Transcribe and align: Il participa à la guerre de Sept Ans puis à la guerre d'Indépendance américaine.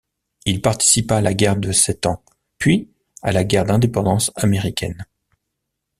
Il 0.47 0.63
participa 0.63 1.17
à 1.17 1.21
la 1.21 1.35
guerre 1.35 1.57
de 1.57 1.71
Sept 1.71 2.07
Ans 2.07 2.23
puis 2.57 2.89
à 3.21 3.31
la 3.31 3.43
guerre 3.43 3.65
d'Indépendance 3.65 4.31
américaine. 4.35 5.05